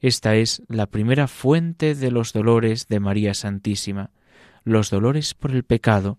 Esta 0.00 0.36
es 0.36 0.62
la 0.68 0.86
primera 0.86 1.28
fuente 1.28 1.94
de 1.94 2.10
los 2.10 2.32
dolores 2.32 2.88
de 2.88 3.00
María 3.00 3.34
Santísima, 3.34 4.10
los 4.64 4.90
dolores 4.90 5.34
por 5.34 5.52
el 5.52 5.64
pecado, 5.64 6.18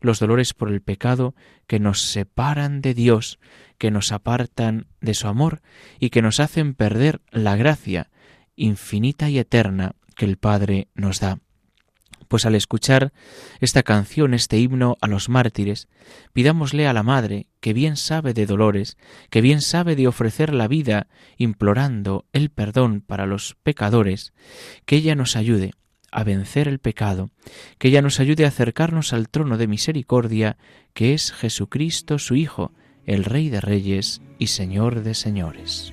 los 0.00 0.18
dolores 0.18 0.54
por 0.54 0.70
el 0.70 0.80
pecado 0.80 1.34
que 1.66 1.78
nos 1.78 2.02
separan 2.02 2.80
de 2.80 2.94
Dios, 2.94 3.38
que 3.78 3.90
nos 3.90 4.12
apartan 4.12 4.86
de 5.00 5.14
su 5.14 5.28
amor 5.28 5.62
y 5.98 6.10
que 6.10 6.22
nos 6.22 6.40
hacen 6.40 6.74
perder 6.74 7.20
la 7.30 7.56
gracia 7.56 8.10
infinita 8.56 9.30
y 9.30 9.38
eterna 9.38 9.94
que 10.16 10.26
el 10.26 10.36
Padre 10.36 10.88
nos 10.94 11.20
da. 11.20 11.38
Pues 12.28 12.46
al 12.46 12.54
escuchar 12.54 13.12
esta 13.58 13.82
canción, 13.82 14.34
este 14.34 14.58
himno 14.58 14.96
a 15.00 15.08
los 15.08 15.28
mártires, 15.28 15.88
pidámosle 16.32 16.86
a 16.86 16.92
la 16.92 17.02
Madre, 17.02 17.48
que 17.58 17.72
bien 17.72 17.96
sabe 17.96 18.34
de 18.34 18.46
dolores, 18.46 18.96
que 19.30 19.40
bien 19.40 19.60
sabe 19.60 19.96
de 19.96 20.06
ofrecer 20.06 20.54
la 20.54 20.68
vida, 20.68 21.08
implorando 21.38 22.26
el 22.32 22.50
perdón 22.50 23.00
para 23.00 23.26
los 23.26 23.56
pecadores, 23.64 24.32
que 24.84 24.96
ella 24.96 25.16
nos 25.16 25.34
ayude 25.34 25.72
a 26.10 26.24
vencer 26.24 26.68
el 26.68 26.78
pecado, 26.78 27.30
que 27.78 27.88
ella 27.88 28.02
nos 28.02 28.20
ayude 28.20 28.44
a 28.44 28.48
acercarnos 28.48 29.12
al 29.12 29.28
trono 29.28 29.58
de 29.58 29.66
misericordia, 29.66 30.56
que 30.94 31.14
es 31.14 31.32
Jesucristo 31.32 32.18
su 32.18 32.34
Hijo, 32.34 32.72
el 33.06 33.24
Rey 33.24 33.48
de 33.48 33.60
Reyes 33.60 34.20
y 34.38 34.48
Señor 34.48 35.02
de 35.02 35.14
Señores. 35.14 35.92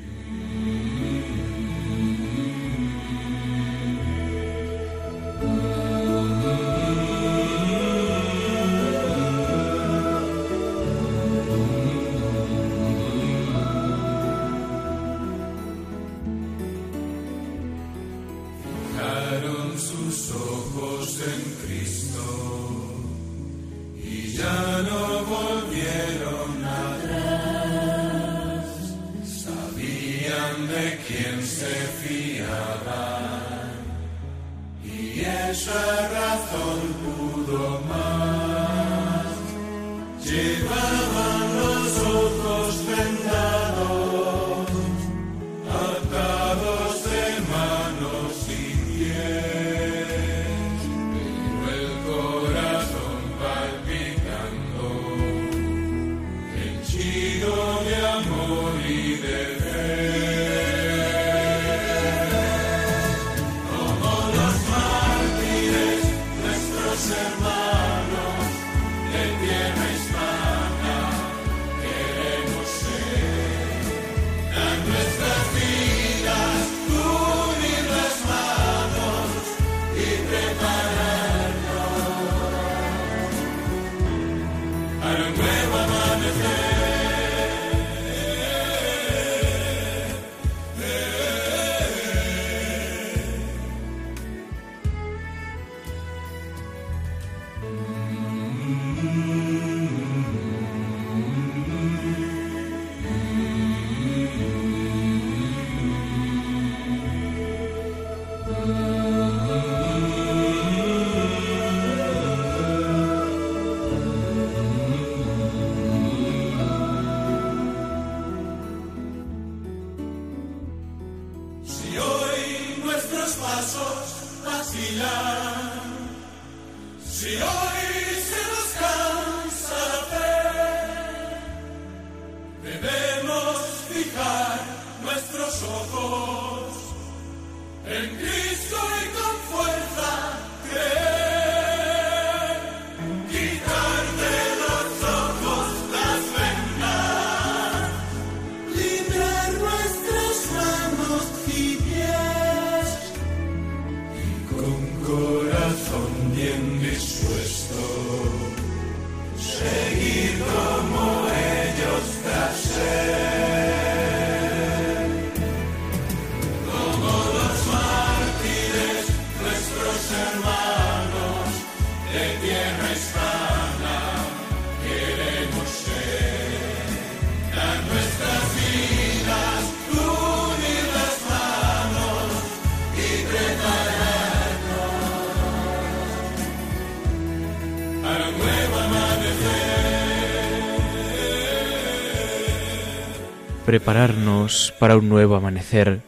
Prepararnos 193.68 194.74
para 194.80 194.96
un 194.96 195.10
nuevo 195.10 195.36
amanecer, 195.36 196.02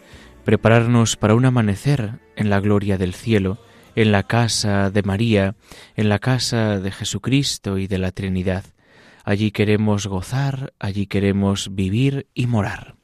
prepararnos 0.45 1.17
para 1.17 1.35
un 1.35 1.43
amanecer 1.43 2.13
en 2.37 2.49
la 2.49 2.61
gloria 2.61 2.97
del 2.97 3.13
cielo, 3.13 3.57
en 3.95 4.13
la 4.13 4.23
casa 4.23 4.89
de 4.89 5.03
María, 5.03 5.55
en 5.97 6.07
la 6.07 6.19
casa 6.19 6.79
de 6.79 6.89
Jesucristo 6.89 7.77
y 7.77 7.87
de 7.87 7.97
la 7.97 8.13
Trinidad. 8.13 8.63
allí 9.25 9.51
queremos 9.51 10.07
gozar, 10.07 10.71
allí 10.79 11.05
queremos 11.05 11.75
vivir 11.75 12.27
y 12.33 12.47
morar. 12.47 12.95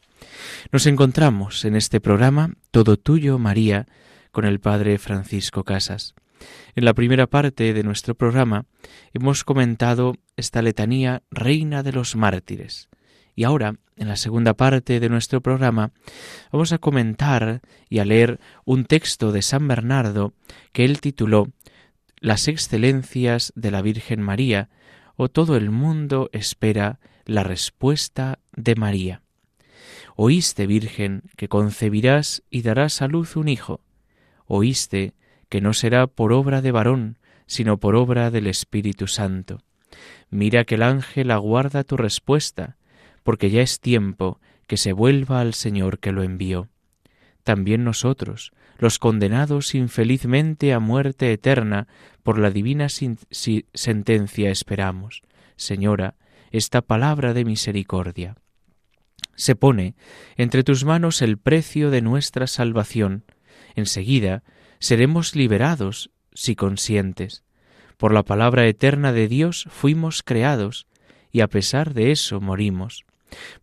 Nos 0.72 0.88
encontramos 0.88 1.66
en 1.66 1.76
este 1.76 2.00
programa 2.00 2.54
Todo 2.72 2.96
Tuyo, 2.96 3.38
María, 3.38 3.88
con 4.32 4.46
el 4.46 4.62
Padre 4.62 4.98
Francisco 5.00 5.66
Casas. 5.66 6.16
En 6.75 6.86
la 6.86 6.94
primera 6.94 7.28
parte 7.28 7.74
de 7.74 7.84
nuestro 7.84 8.16
programa 8.16 8.66
hemos 9.14 9.44
comentado 9.44 10.16
esta 10.36 10.62
letanía 10.62 11.24
Reina 11.32 11.84
de 11.84 11.94
los 11.94 12.16
Mártires. 12.16 12.90
Y 13.36 13.44
ahora, 13.44 13.75
en 13.98 14.08
la 14.08 14.16
segunda 14.16 14.54
parte 14.54 15.00
de 15.00 15.10
nuestro 15.10 15.42
programa, 15.42 15.92
vamos 16.52 16.72
a 16.72 16.78
comentar 16.78 17.62
y 17.90 18.00
a 18.00 18.06
leer 18.06 18.40
un 18.64 18.86
texto 18.86 19.32
de 19.32 19.42
San 19.42 19.68
Bernardo 19.68 20.34
que 20.72 20.86
él 20.86 21.02
tituló 21.02 21.50
Las 22.20 22.48
excelencias 22.48 23.52
de 23.56 23.72
la 23.72 23.82
Virgen 23.82 24.22
María 24.22 24.70
o 25.18 25.30
todo 25.30 25.58
el 25.58 25.70
mundo 25.70 26.30
espera 26.34 27.00
la 27.25 27.44
respuesta 27.44 28.40
de 28.54 28.75
María. 28.75 29.22
Oíste, 30.16 30.66
Virgen, 30.66 31.24
que 31.36 31.50
concebirás 31.50 32.44
y 32.50 32.62
darás 32.62 33.02
a 33.02 33.08
luz 33.08 33.36
un 33.36 33.50
hijo. 33.50 33.82
Oíste 34.46 35.14
que 35.50 35.62
no 35.62 35.74
será 35.74 36.08
por 36.08 36.34
obra 36.34 36.62
de 36.62 36.72
varón, 36.72 37.18
sino 37.48 37.78
por 37.78 37.96
obra 37.96 38.32
del 38.32 38.48
Espíritu 38.48 39.08
Santo. 39.08 39.62
Mira 40.30 40.66
que 40.66 40.75
el 40.75 40.84
ángel 40.84 41.32
aguarda 41.32 41.84
tu 41.84 41.98
respuesta, 41.98 42.78
porque 43.24 43.50
ya 43.50 43.62
es 43.62 43.80
tiempo 43.80 44.40
que 44.68 44.78
se 44.78 44.94
vuelva 44.94 45.40
al 45.40 45.54
Señor 45.54 46.00
que 46.00 46.12
lo 46.12 46.24
envió. 46.24 46.70
También 47.44 47.84
nosotros, 47.84 48.52
los 48.78 49.00
condenados 49.00 49.75
infelizmente 49.75 50.74
a 50.74 50.80
muerte 50.80 51.32
eterna 51.32 51.88
por 52.24 52.40
la 52.40 52.50
divina 52.50 52.88
sentencia 52.90 54.50
esperamos. 54.50 55.22
Señora, 55.56 56.16
esta 56.52 56.82
palabra 56.82 57.34
de 57.34 57.46
misericordia. 57.46 58.36
Se 59.36 59.56
pone 59.56 59.96
entre 60.38 60.64
tus 60.64 60.86
manos 60.86 61.22
el 61.22 61.38
precio 61.38 61.92
de 61.92 62.02
nuestra 62.02 62.48
salvación. 62.48 63.24
Enseguida 63.75 64.44
seremos 64.86 65.36
liberados 65.36 66.12
si 66.34 66.56
consientes. 66.56 67.44
Por 67.98 68.13
la 68.13 68.24
palabra 68.24 68.68
eterna 68.68 69.12
de 69.13 69.27
Dios 69.27 69.68
fuimos 69.70 70.22
creados, 70.22 70.86
y 71.32 71.42
a 71.42 71.48
pesar 71.48 71.94
de 71.94 72.12
eso 72.12 72.39
morimos 72.39 73.06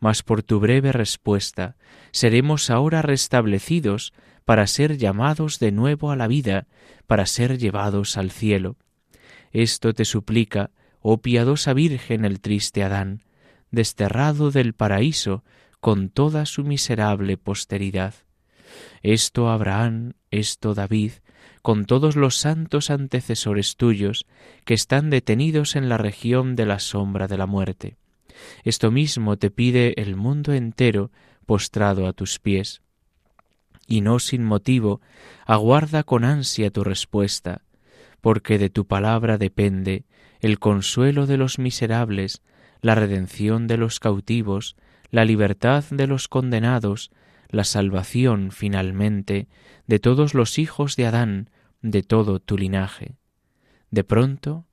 mas 0.00 0.22
por 0.22 0.42
tu 0.42 0.60
breve 0.60 0.92
respuesta 0.92 1.76
seremos 2.10 2.70
ahora 2.70 3.02
restablecidos 3.02 4.12
para 4.44 4.66
ser 4.66 4.98
llamados 4.98 5.58
de 5.58 5.72
nuevo 5.72 6.10
a 6.10 6.16
la 6.16 6.26
vida, 6.26 6.66
para 7.06 7.26
ser 7.26 7.58
llevados 7.58 8.16
al 8.16 8.30
cielo. 8.30 8.76
Esto 9.52 9.94
te 9.94 10.04
suplica, 10.04 10.70
oh 11.00 11.18
piadosa 11.18 11.72
Virgen, 11.74 12.24
el 12.24 12.40
triste 12.40 12.82
Adán, 12.82 13.22
desterrado 13.70 14.50
del 14.50 14.74
paraíso 14.74 15.44
con 15.80 16.08
toda 16.10 16.44
su 16.46 16.64
miserable 16.64 17.36
posteridad. 17.36 18.14
Esto 19.02 19.48
Abraham, 19.48 20.14
esto 20.32 20.74
David, 20.74 21.12
con 21.62 21.84
todos 21.84 22.16
los 22.16 22.36
santos 22.36 22.90
antecesores 22.90 23.76
tuyos 23.76 24.26
que 24.64 24.74
están 24.74 25.10
detenidos 25.10 25.76
en 25.76 25.88
la 25.88 25.96
región 25.96 26.56
de 26.56 26.66
la 26.66 26.80
sombra 26.80 27.28
de 27.28 27.38
la 27.38 27.46
muerte. 27.46 27.96
Esto 28.64 28.90
mismo 28.90 29.36
te 29.36 29.50
pide 29.50 30.00
el 30.00 30.16
mundo 30.16 30.52
entero 30.52 31.12
postrado 31.46 32.08
a 32.08 32.12
tus 32.12 32.40
pies. 32.40 32.82
Y 33.86 34.00
no 34.00 34.18
sin 34.18 34.44
motivo, 34.44 35.00
aguarda 35.46 36.02
con 36.02 36.24
ansia 36.24 36.70
tu 36.70 36.82
respuesta, 36.82 37.62
porque 38.20 38.58
de 38.58 38.70
tu 38.70 38.86
palabra 38.86 39.38
depende 39.38 40.04
el 40.40 40.58
consuelo 40.58 41.26
de 41.26 41.36
los 41.36 41.58
miserables, 41.58 42.42
la 42.80 42.94
redención 42.96 43.68
de 43.68 43.76
los 43.76 44.00
cautivos, 44.00 44.76
la 45.10 45.24
libertad 45.24 45.84
de 45.90 46.06
los 46.06 46.26
condenados, 46.26 47.12
la 47.52 47.64
salvación, 47.64 48.50
finalmente, 48.50 49.46
de 49.86 49.98
todos 49.98 50.34
los 50.34 50.58
hijos 50.58 50.96
de 50.96 51.06
Adán, 51.06 51.50
de 51.82 52.02
todo 52.02 52.40
tu 52.40 52.56
linaje. 52.56 53.16
De 53.90 54.04
pronto, 54.04 54.66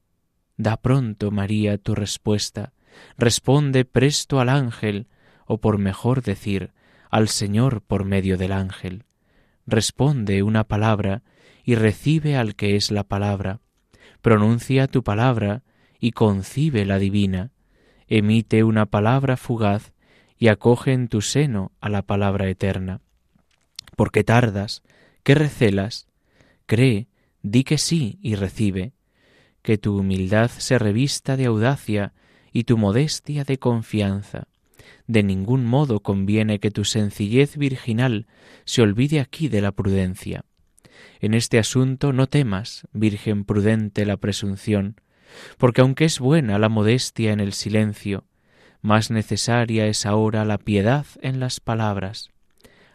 da 0.55 0.77
pronto, 0.77 1.29
María, 1.29 1.77
tu 1.77 1.93
respuesta, 1.93 2.73
responde 3.17 3.83
presto 3.83 4.39
al 4.39 4.47
ángel, 4.47 5.07
o 5.45 5.59
por 5.59 5.77
mejor 5.77 6.23
decir, 6.23 6.71
al 7.11 7.27
Señor 7.27 7.81
por 7.81 8.05
medio 8.05 8.37
del 8.37 8.53
ángel. 8.53 9.03
Responde 9.67 10.41
una 10.41 10.63
palabra 10.63 11.21
y 11.65 11.75
recibe 11.75 12.37
al 12.37 12.55
que 12.55 12.77
es 12.77 12.91
la 12.91 13.03
palabra. 13.03 13.59
Pronuncia 14.21 14.87
tu 14.87 15.03
palabra 15.03 15.63
y 15.99 16.11
concibe 16.11 16.85
la 16.85 16.97
divina. 16.97 17.51
Emite 18.07 18.63
una 18.63 18.85
palabra 18.85 19.35
fugaz 19.35 19.91
y 20.39 20.47
acoge 20.47 20.93
en 20.93 21.09
tu 21.09 21.21
seno 21.21 21.73
a 21.81 21.89
la 21.89 22.01
palabra 22.01 22.49
eterna. 22.49 23.01
Porque 23.97 24.23
tardas, 24.23 24.81
que 25.23 25.35
recelas, 25.35 26.07
cree, 26.65 27.07
di 27.43 27.65
que 27.65 27.77
sí 27.77 28.17
y 28.21 28.35
recibe. 28.35 28.93
Que 29.61 29.77
tu 29.77 29.99
humildad 29.99 30.49
se 30.49 30.79
revista 30.79 31.35
de 31.35 31.45
audacia 31.45 32.13
y 32.53 32.63
tu 32.63 32.77
modestia 32.77 33.43
de 33.43 33.59
confianza. 33.59 34.47
De 35.05 35.23
ningún 35.23 35.65
modo 35.65 35.99
conviene 35.99 36.59
que 36.59 36.71
tu 36.71 36.85
sencillez 36.85 37.57
virginal 37.57 38.27
se 38.63 38.81
olvide 38.81 39.19
aquí 39.19 39.49
de 39.49 39.61
la 39.61 39.73
prudencia. 39.73 40.45
En 41.19 41.33
este 41.33 41.59
asunto 41.59 42.13
no 42.13 42.27
temas, 42.27 42.87
Virgen 42.93 43.43
prudente, 43.43 44.05
la 44.05 44.17
presunción, 44.17 44.95
porque 45.57 45.81
aunque 45.81 46.05
es 46.05 46.19
buena 46.19 46.57
la 46.59 46.69
modestia 46.69 47.33
en 47.33 47.39
el 47.39 47.53
silencio, 47.53 48.25
más 48.81 49.11
necesaria 49.11 49.87
es 49.87 50.05
ahora 50.05 50.45
la 50.45 50.57
piedad 50.57 51.05
en 51.21 51.39
las 51.39 51.59
palabras. 51.59 52.29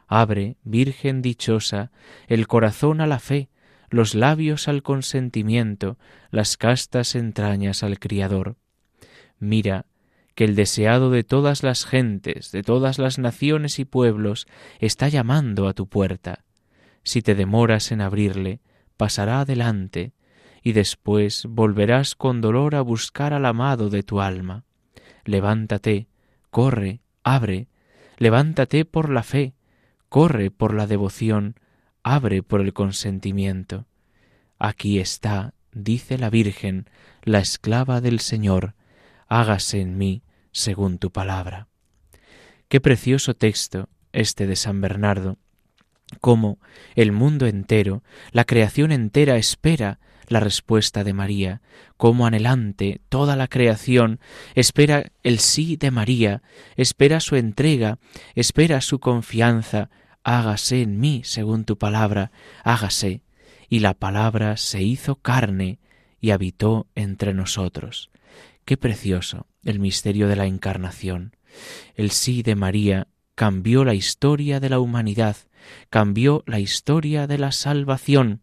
Abre, 0.06 0.56
Virgen 0.64 1.22
dichosa, 1.22 1.90
el 2.26 2.46
corazón 2.46 3.00
a 3.00 3.06
la 3.06 3.18
fe, 3.18 3.48
los 3.90 4.14
labios 4.14 4.68
al 4.68 4.82
consentimiento, 4.82 5.98
las 6.30 6.56
castas 6.56 7.14
entrañas 7.14 7.82
al 7.82 7.98
Criador. 7.98 8.56
Mira, 9.38 9.86
que 10.34 10.44
el 10.44 10.56
deseado 10.56 11.10
de 11.10 11.22
todas 11.22 11.62
las 11.62 11.84
gentes, 11.84 12.50
de 12.50 12.62
todas 12.62 12.98
las 12.98 13.18
naciones 13.18 13.78
y 13.78 13.84
pueblos, 13.84 14.46
está 14.80 15.08
llamando 15.08 15.68
a 15.68 15.74
tu 15.74 15.86
puerta. 15.86 16.44
Si 17.04 17.22
te 17.22 17.34
demoras 17.34 17.92
en 17.92 18.00
abrirle, 18.00 18.60
pasará 18.96 19.40
adelante, 19.40 20.12
y 20.62 20.72
después 20.72 21.46
volverás 21.48 22.14
con 22.14 22.40
dolor 22.40 22.74
a 22.74 22.80
buscar 22.80 23.32
al 23.32 23.46
amado 23.46 23.90
de 23.90 24.02
tu 24.02 24.20
alma. 24.20 24.64
Levántate, 25.24 26.08
corre, 26.50 27.00
abre, 27.22 27.68
levántate 28.18 28.84
por 28.84 29.10
la 29.10 29.22
fe, 29.22 29.54
corre 30.08 30.50
por 30.50 30.74
la 30.74 30.86
devoción, 30.86 31.56
abre 32.02 32.42
por 32.42 32.60
el 32.60 32.72
consentimiento. 32.72 33.86
Aquí 34.58 34.98
está, 34.98 35.54
dice 35.72 36.18
la 36.18 36.30
Virgen, 36.30 36.88
la 37.22 37.40
esclava 37.40 38.00
del 38.00 38.20
Señor, 38.20 38.74
hágase 39.26 39.80
en 39.80 39.98
mí 39.98 40.22
según 40.52 40.98
tu 40.98 41.10
palabra. 41.10 41.68
Qué 42.68 42.80
precioso 42.80 43.34
texto 43.34 43.88
este 44.12 44.46
de 44.46 44.56
San 44.56 44.80
Bernardo, 44.80 45.38
cómo 46.20 46.58
el 46.94 47.12
mundo 47.12 47.46
entero, 47.46 48.02
la 48.30 48.44
creación 48.44 48.92
entera 48.92 49.36
espera 49.36 49.98
la 50.28 50.40
respuesta 50.40 51.04
de 51.04 51.12
María, 51.12 51.62
cómo 51.96 52.26
anhelante 52.26 53.00
toda 53.08 53.36
la 53.36 53.48
creación 53.48 54.20
espera 54.54 55.12
el 55.22 55.38
sí 55.38 55.76
de 55.76 55.90
María, 55.90 56.42
espera 56.76 57.20
su 57.20 57.36
entrega, 57.36 57.98
espera 58.34 58.80
su 58.80 58.98
confianza, 58.98 59.90
hágase 60.22 60.82
en 60.82 60.98
mí 60.98 61.22
según 61.24 61.64
tu 61.64 61.78
palabra, 61.78 62.32
hágase. 62.62 63.22
Y 63.68 63.80
la 63.80 63.94
palabra 63.94 64.56
se 64.56 64.82
hizo 64.82 65.16
carne 65.16 65.78
y 66.20 66.30
habitó 66.30 66.86
entre 66.94 67.34
nosotros. 67.34 68.10
Qué 68.64 68.76
precioso 68.76 69.46
el 69.64 69.78
misterio 69.78 70.28
de 70.28 70.36
la 70.36 70.46
encarnación. 70.46 71.36
El 71.94 72.10
sí 72.10 72.42
de 72.42 72.54
María 72.54 73.08
cambió 73.34 73.84
la 73.84 73.94
historia 73.94 74.60
de 74.60 74.68
la 74.68 74.78
humanidad, 74.78 75.36
cambió 75.90 76.42
la 76.46 76.60
historia 76.60 77.26
de 77.26 77.38
la 77.38 77.52
salvación, 77.52 78.42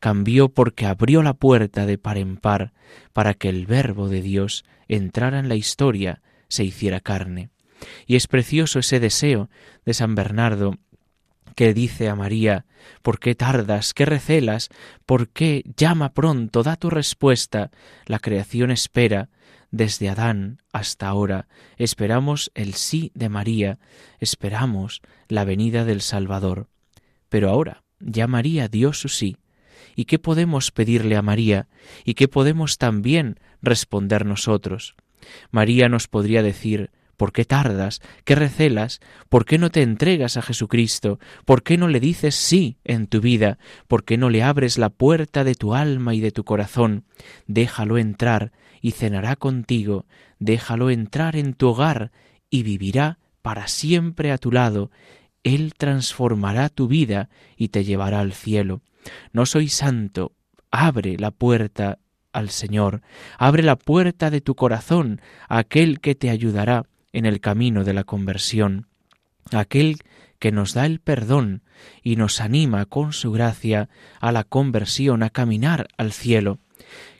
cambió 0.00 0.48
porque 0.48 0.86
abrió 0.86 1.22
la 1.22 1.34
puerta 1.34 1.86
de 1.86 1.98
par 1.98 2.18
en 2.18 2.36
par 2.36 2.72
para 3.12 3.34
que 3.34 3.48
el 3.48 3.66
Verbo 3.66 4.08
de 4.08 4.22
Dios 4.22 4.64
entrara 4.88 5.38
en 5.38 5.48
la 5.48 5.54
historia, 5.54 6.22
se 6.48 6.64
hiciera 6.64 7.00
carne. 7.00 7.50
Y 8.06 8.16
es 8.16 8.26
precioso 8.26 8.78
ese 8.78 9.00
deseo 9.00 9.50
de 9.84 9.94
San 9.94 10.14
Bernardo 10.14 10.78
que 11.54 11.74
dice 11.74 12.08
a 12.08 12.14
María, 12.14 12.64
¿por 13.02 13.18
qué 13.18 13.34
tardas? 13.34 13.94
¿Qué 13.94 14.06
recelas? 14.06 14.68
¿Por 15.06 15.28
qué 15.28 15.62
llama 15.76 16.12
pronto? 16.12 16.62
Da 16.62 16.76
tu 16.76 16.90
respuesta. 16.90 17.70
La 18.06 18.18
creación 18.18 18.70
espera, 18.70 19.28
desde 19.70 20.08
Adán 20.08 20.58
hasta 20.72 21.08
ahora, 21.08 21.48
esperamos 21.76 22.52
el 22.54 22.74
sí 22.74 23.10
de 23.14 23.28
María, 23.28 23.78
esperamos 24.20 25.00
la 25.28 25.44
venida 25.44 25.84
del 25.84 26.02
Salvador. 26.02 26.68
Pero 27.28 27.48
ahora 27.48 27.82
ya 27.98 28.26
María 28.26 28.68
dio 28.68 28.92
su 28.92 29.08
sí. 29.08 29.36
¿Y 29.94 30.04
qué 30.06 30.18
podemos 30.18 30.70
pedirle 30.70 31.16
a 31.16 31.22
María? 31.22 31.68
¿Y 32.04 32.14
qué 32.14 32.28
podemos 32.28 32.78
también 32.78 33.38
responder 33.60 34.26
nosotros? 34.26 34.94
María 35.50 35.88
nos 35.88 36.08
podría 36.08 36.42
decir, 36.42 36.90
¿Por 37.22 37.32
qué 37.32 37.44
tardas? 37.44 38.00
¿Qué 38.24 38.34
recelas? 38.34 39.00
¿Por 39.28 39.44
qué 39.44 39.56
no 39.56 39.70
te 39.70 39.82
entregas 39.82 40.36
a 40.36 40.42
Jesucristo? 40.42 41.20
¿Por 41.44 41.62
qué 41.62 41.78
no 41.78 41.86
le 41.86 42.00
dices 42.00 42.34
sí 42.34 42.78
en 42.82 43.06
tu 43.06 43.20
vida? 43.20 43.58
¿Por 43.86 44.02
qué 44.02 44.16
no 44.16 44.28
le 44.28 44.42
abres 44.42 44.76
la 44.76 44.88
puerta 44.88 45.44
de 45.44 45.54
tu 45.54 45.72
alma 45.72 46.16
y 46.16 46.20
de 46.20 46.32
tu 46.32 46.42
corazón? 46.42 47.04
Déjalo 47.46 47.96
entrar 47.96 48.50
y 48.80 48.90
cenará 48.90 49.36
contigo, 49.36 50.06
déjalo 50.40 50.90
entrar 50.90 51.36
en 51.36 51.54
tu 51.54 51.68
hogar 51.68 52.10
y 52.50 52.64
vivirá 52.64 53.20
para 53.40 53.68
siempre 53.68 54.32
a 54.32 54.38
tu 54.38 54.50
lado. 54.50 54.90
Él 55.44 55.74
transformará 55.76 56.70
tu 56.70 56.88
vida 56.88 57.28
y 57.56 57.68
te 57.68 57.84
llevará 57.84 58.18
al 58.18 58.32
cielo. 58.32 58.82
No 59.32 59.46
soy 59.46 59.68
santo, 59.68 60.32
abre 60.70 61.16
la 61.18 61.30
puerta 61.30 61.98
al 62.32 62.50
Señor, 62.50 63.02
abre 63.38 63.62
la 63.62 63.76
puerta 63.76 64.30
de 64.30 64.40
tu 64.40 64.54
corazón 64.54 65.20
a 65.48 65.58
aquel 65.58 66.00
que 66.00 66.14
te 66.14 66.30
ayudará 66.30 66.86
en 67.12 67.26
el 67.26 67.40
camino 67.40 67.84
de 67.84 67.92
la 67.92 68.04
conversión, 68.04 68.86
aquel 69.52 69.98
que 70.38 70.50
nos 70.50 70.74
da 70.74 70.86
el 70.86 70.98
perdón 70.98 71.62
y 72.02 72.16
nos 72.16 72.40
anima 72.40 72.86
con 72.86 73.12
su 73.12 73.30
gracia 73.32 73.88
a 74.20 74.32
la 74.32 74.44
conversión, 74.44 75.22
a 75.22 75.30
caminar 75.30 75.88
al 75.96 76.12
cielo. 76.12 76.58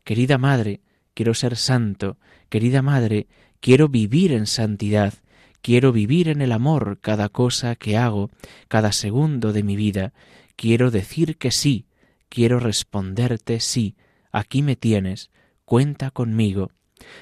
Querida 0.02 0.38
Madre, 0.38 0.80
quiero 1.14 1.34
ser 1.34 1.56
santo, 1.56 2.16
querida 2.48 2.82
Madre, 2.82 3.28
quiero 3.60 3.88
vivir 3.88 4.32
en 4.32 4.46
santidad, 4.46 5.14
quiero 5.60 5.92
vivir 5.92 6.28
en 6.28 6.42
el 6.42 6.52
amor 6.52 6.98
cada 7.00 7.28
cosa 7.28 7.76
que 7.76 7.96
hago, 7.96 8.30
cada 8.68 8.92
segundo 8.92 9.52
de 9.52 9.62
mi 9.62 9.76
vida, 9.76 10.12
quiero 10.56 10.90
decir 10.90 11.36
que 11.36 11.50
sí, 11.50 11.86
quiero 12.28 12.58
responderte 12.58 13.60
sí, 13.60 13.96
aquí 14.30 14.62
me 14.62 14.76
tienes, 14.76 15.30
cuenta 15.64 16.10
conmigo. 16.10 16.70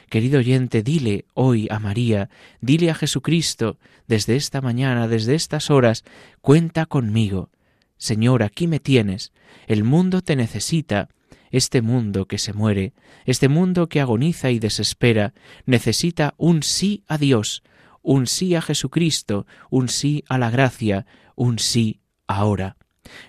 Querido 0.08 0.38
oyente, 0.38 0.82
dile 0.82 1.24
hoy 1.34 1.66
a 1.70 1.78
María, 1.78 2.28
dile 2.60 2.90
a 2.90 2.94
Jesucristo, 2.94 3.78
desde 4.06 4.36
esta 4.36 4.60
mañana, 4.60 5.08
desde 5.08 5.34
estas 5.34 5.70
horas, 5.70 6.04
cuenta 6.40 6.86
conmigo. 6.86 7.50
Señor, 7.96 8.42
aquí 8.42 8.66
me 8.66 8.80
tienes, 8.80 9.32
el 9.66 9.84
mundo 9.84 10.22
te 10.22 10.36
necesita, 10.36 11.08
este 11.50 11.82
mundo 11.82 12.26
que 12.26 12.38
se 12.38 12.52
muere, 12.52 12.94
este 13.24 13.48
mundo 13.48 13.88
que 13.88 14.00
agoniza 14.00 14.50
y 14.50 14.58
desespera, 14.58 15.34
necesita 15.66 16.34
un 16.36 16.62
sí 16.62 17.04
a 17.08 17.18
Dios, 17.18 17.62
un 18.02 18.26
sí 18.26 18.54
a 18.54 18.62
Jesucristo, 18.62 19.46
un 19.68 19.88
sí 19.88 20.24
a 20.28 20.38
la 20.38 20.50
gracia, 20.50 21.06
un 21.34 21.58
sí 21.58 22.00
ahora. 22.26 22.76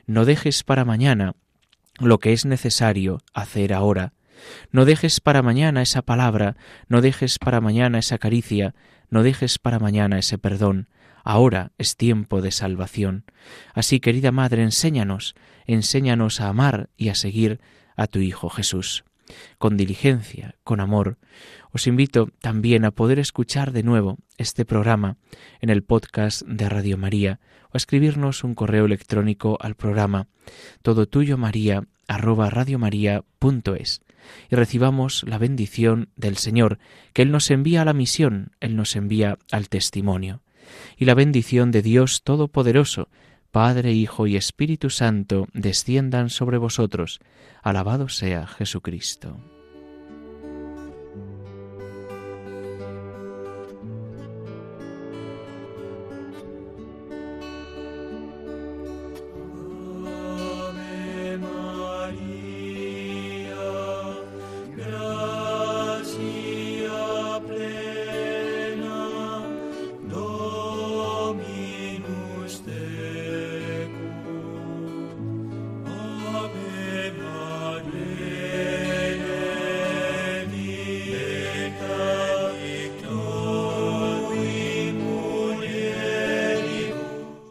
No 0.05 0.25
dejes 0.25 0.63
para 0.63 0.85
mañana 0.85 1.35
lo 1.99 2.19
que 2.19 2.33
es 2.33 2.45
necesario 2.45 3.21
hacer 3.33 3.73
ahora. 3.73 4.13
No 4.71 4.85
dejes 4.85 5.19
para 5.19 5.41
mañana 5.41 5.81
esa 5.81 6.01
palabra, 6.01 6.55
no 6.87 7.01
dejes 7.01 7.37
para 7.37 7.61
mañana 7.61 7.99
esa 7.99 8.17
caricia, 8.17 8.73
no 9.09 9.23
dejes 9.23 9.59
para 9.59 9.79
mañana 9.79 10.17
ese 10.17 10.37
perdón. 10.37 10.87
Ahora 11.23 11.71
es 11.77 11.95
tiempo 11.95 12.41
de 12.41 12.51
salvación. 12.51 13.25
Así, 13.73 13.99
querida 13.99 14.31
Madre, 14.31 14.63
enséñanos, 14.63 15.35
enséñanos 15.67 16.41
a 16.41 16.47
amar 16.47 16.89
y 16.97 17.09
a 17.09 17.15
seguir 17.15 17.61
a 17.95 18.07
tu 18.07 18.19
Hijo 18.19 18.49
Jesús. 18.49 19.03
Con 19.57 19.77
diligencia, 19.77 20.55
con 20.63 20.79
amor, 20.79 21.17
os 21.71 21.87
invito 21.87 22.29
también 22.39 22.85
a 22.85 22.91
poder 22.91 23.19
escuchar 23.19 23.71
de 23.71 23.83
nuevo 23.83 24.17
este 24.37 24.65
programa 24.65 25.17
en 25.59 25.69
el 25.69 25.83
podcast 25.83 26.43
de 26.43 26.69
Radio 26.69 26.97
María 26.97 27.39
o 27.69 27.71
a 27.73 27.77
escribirnos 27.77 28.43
un 28.43 28.55
correo 28.55 28.85
electrónico 28.85 29.57
al 29.61 29.75
programa 29.75 30.27
todo 30.81 31.07
tuyo 31.07 31.37
María 31.37 31.83
arroba 32.07 32.49
radiomaria.es 32.49 34.01
y 34.49 34.55
recibamos 34.55 35.23
la 35.27 35.37
bendición 35.37 36.09
del 36.15 36.37
Señor, 36.37 36.79
que 37.13 37.21
Él 37.21 37.31
nos 37.31 37.49
envía 37.49 37.81
a 37.81 37.85
la 37.85 37.93
misión, 37.93 38.51
Él 38.59 38.75
nos 38.75 38.95
envía 38.95 39.39
al 39.51 39.69
testimonio. 39.69 40.41
Y 40.97 41.05
la 41.05 41.15
bendición 41.15 41.71
de 41.71 41.81
Dios 41.81 42.23
Todopoderoso, 42.23 43.09
Padre, 43.51 43.91
Hijo 43.91 44.27
y 44.27 44.37
Espíritu 44.37 44.89
Santo, 44.89 45.47
desciendan 45.53 46.29
sobre 46.29 46.57
vosotros. 46.57 47.19
Alabado 47.61 48.07
sea 48.07 48.47
Jesucristo. 48.47 49.37